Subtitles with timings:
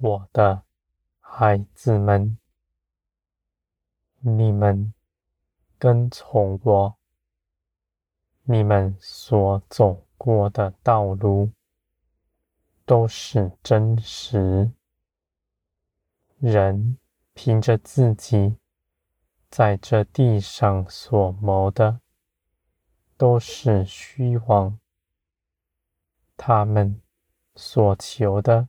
[0.00, 0.62] 我的
[1.18, 2.38] 孩子们，
[4.20, 4.94] 你们
[5.76, 6.96] 跟从我，
[8.44, 11.50] 你们所走过的道路
[12.86, 14.70] 都是真实。
[16.38, 16.96] 人
[17.34, 18.56] 凭着自己
[19.50, 22.00] 在这地上所谋的，
[23.16, 24.78] 都是虚妄。
[26.36, 27.02] 他们
[27.56, 28.68] 所求的，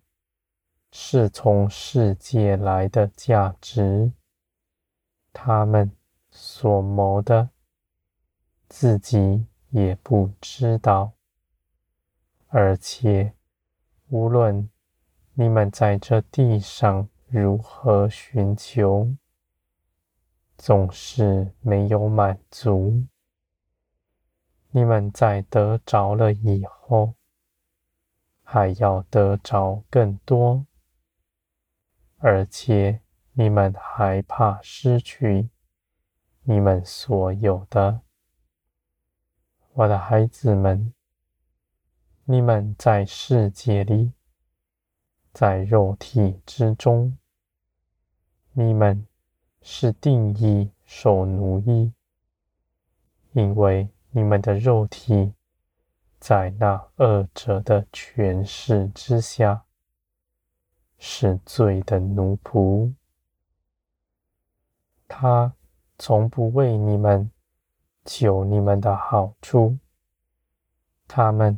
[0.91, 4.11] 是从世界来的价值，
[5.31, 5.91] 他们
[6.31, 7.49] 所谋的，
[8.67, 11.13] 自己也不知道。
[12.47, 13.33] 而且，
[14.07, 14.69] 无论
[15.35, 19.15] 你们在这地上如何寻求，
[20.57, 23.05] 总是没有满足。
[24.71, 27.13] 你们在得着了以后，
[28.43, 30.65] 还要得着更多。
[32.21, 35.49] 而且你们害怕失去
[36.43, 38.01] 你们所有的，
[39.71, 40.93] 我的孩子们，
[42.25, 44.11] 你们在世界里，
[45.31, 47.17] 在肉体之中，
[48.51, 49.07] 你们
[49.61, 51.93] 是定义受奴役，
[53.31, 55.33] 因为你们的肉体
[56.19, 59.65] 在那恶者的权势之下。
[61.01, 62.93] 是罪的奴仆，
[65.07, 65.53] 他
[65.97, 67.31] 从不为你们
[68.03, 69.77] 求你们的好处，
[71.07, 71.57] 他们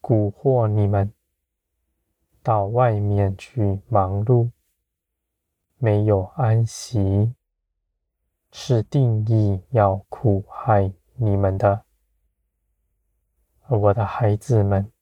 [0.00, 1.12] 蛊惑你们
[2.44, 4.50] 到外面去忙碌，
[5.78, 7.34] 没有安息，
[8.52, 11.82] 是定义要苦害你们的。
[13.68, 14.92] 我的孩子们，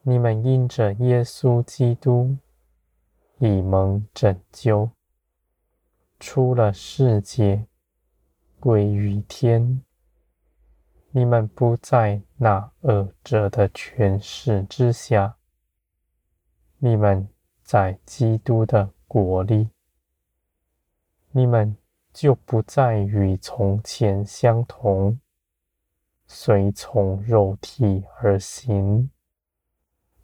[0.00, 2.38] 你们因着耶稣基督。
[3.40, 4.90] 以蒙拯救，
[6.18, 7.66] 出了世界，
[8.58, 9.82] 归于天。
[11.12, 15.36] 你们不在那恶者的权势之下，
[16.78, 17.28] 你们
[17.62, 19.70] 在基督的国里，
[21.30, 21.76] 你们
[22.12, 25.20] 就不再与从前相同，
[26.26, 29.10] 随从肉体而行，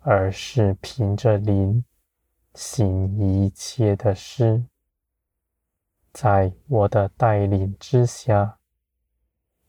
[0.01, 1.85] 而是凭着灵。
[2.55, 4.65] 行一切的事，
[6.13, 8.59] 在我的带领之下，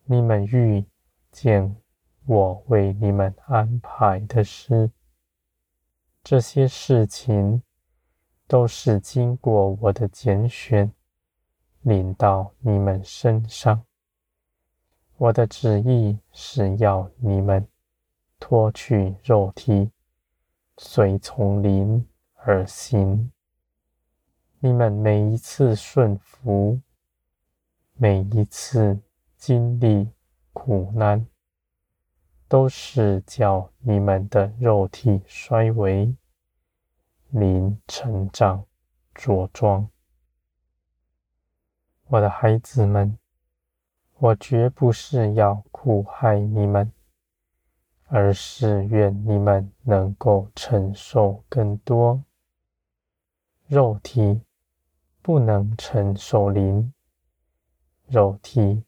[0.04, 0.86] 你们遇
[1.32, 1.76] 见
[2.28, 4.92] 我为你们安排的事。
[6.24, 7.64] 这些事情
[8.48, 10.92] 都是经过我的拣选，
[11.82, 13.84] 领到你们身上。
[15.18, 17.68] 我的旨意是要你们
[18.40, 19.90] 脱去肉体，
[20.78, 22.08] 随从灵。
[22.48, 23.32] 而行，
[24.60, 26.80] 你们每一次顺服，
[27.94, 29.00] 每一次
[29.36, 30.12] 经历
[30.54, 31.26] 苦难，
[32.48, 36.16] 都是叫你们的肉体衰微，
[37.30, 38.64] 灵成长
[39.16, 39.90] 茁壮。
[42.10, 43.18] 我的孩子们，
[44.20, 46.92] 我绝不是要苦害你们。
[48.08, 52.24] 而是愿你们能够承受更多。
[53.68, 54.42] 肉体
[55.24, 56.94] 不能承受灵，
[58.08, 58.84] 肉体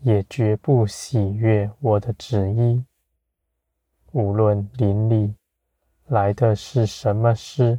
[0.00, 2.84] 也绝不喜悦我的旨意。
[4.10, 5.36] 无论灵里
[6.08, 7.78] 来的是什么事，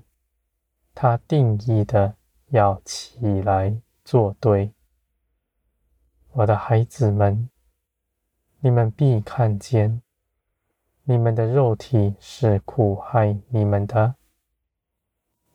[0.95, 2.15] 他定义的
[2.47, 4.71] 要起来作对。
[6.31, 7.49] 我的孩子们，
[8.61, 10.01] 你们必看见，
[11.03, 14.15] 你们的肉体是苦害你们的。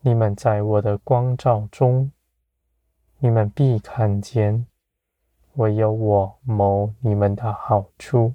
[0.06, 2.12] 你们在我的光照中，
[3.19, 4.64] 你们必看见，
[5.55, 8.32] 唯有我谋你们的好处，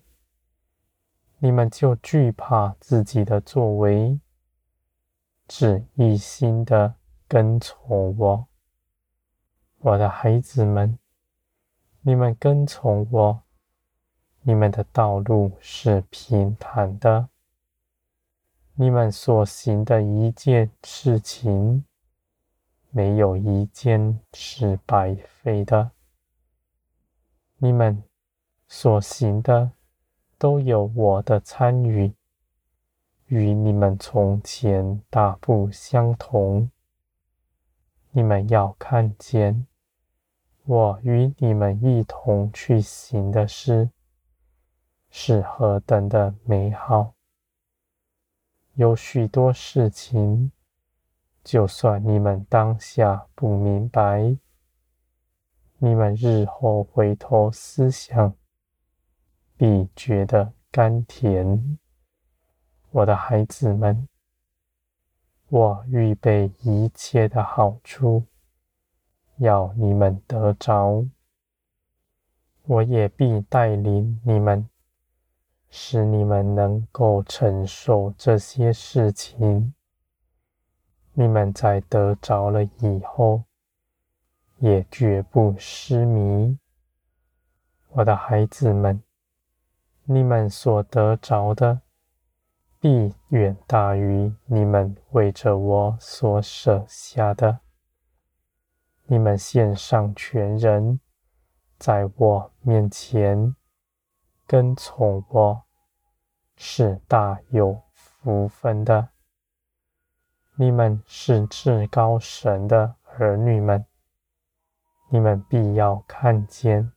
[1.38, 4.20] 你们就惧怕自己的作为，
[5.48, 6.96] 只一心的
[7.26, 8.46] 跟从我。
[9.80, 11.00] 我的孩子们，
[12.02, 13.44] 你们跟从我，
[14.42, 17.30] 你们的道路是平坦的。
[18.76, 21.84] 你们所行的一件事情，
[22.90, 25.92] 没有一件是白费的。
[27.58, 28.04] 你们
[28.68, 29.72] 所行的
[30.38, 32.14] 都有我的参与，
[33.28, 36.72] 与你们从前大不相同。
[38.12, 39.68] 你们要看见
[40.66, 43.90] 我与你们一同去行的事，
[45.10, 47.14] 是何等的美好。
[48.82, 50.52] 有许多事情
[51.44, 54.36] 就算你们当下不明白，
[55.78, 58.36] 你们日后回头思想，
[59.56, 61.78] 必觉得甘甜。
[62.90, 64.08] 我的孩子们，
[65.50, 68.26] 我预备一切的好处，
[69.38, 71.06] 要你们得着。
[72.64, 74.68] 我也必带领你们，
[75.72, 79.74] 使你们能够承受这些事情。
[81.14, 83.46] 你们在得着了以后，
[84.60, 86.60] 也绝不失迷。
[87.94, 89.02] 我的孩子们，
[90.04, 91.82] 你们所得着的，
[92.80, 97.60] 必远大于你们为着我所舍下的。
[99.06, 101.00] 你们献上全人，
[101.78, 103.56] 在我面前
[104.52, 105.64] 跟从我，
[106.58, 109.08] 是大有福分的。
[110.56, 113.86] 你们是至高神的儿女们，
[115.08, 116.92] 你们必要看见，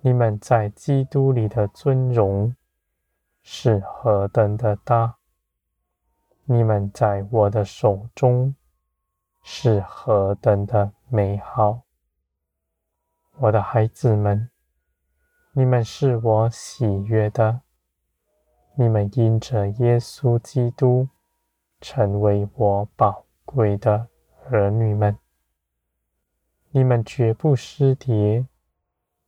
[0.00, 2.56] 你们在基督里的尊荣
[3.40, 5.18] 是何等的大，
[6.44, 8.56] 你们在我的手中
[9.44, 11.82] 是何等的美好。
[13.36, 14.50] 我的孩子们，
[15.58, 17.62] 你们是我喜悦的，
[18.76, 21.08] 你们因着耶稣基督。
[21.80, 24.08] 成为我宝贵的
[24.48, 25.18] 儿女们，
[26.70, 28.46] 你们绝不失跌，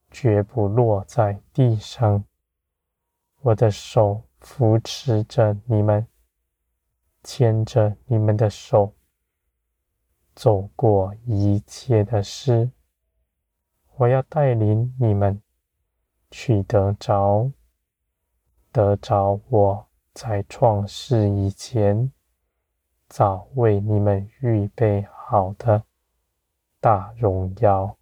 [0.08, 2.24] 绝不落在地上。
[3.40, 6.06] 我的手扶持着你们，
[7.24, 8.94] 牵着你们的手，
[10.36, 12.70] 走过一切的事。
[13.96, 15.40] 我要带领你们
[16.30, 17.50] 取得着，
[18.72, 22.12] 得着我在创世以前。
[23.08, 25.82] 早为你们预备好的
[26.80, 27.96] 大荣耀。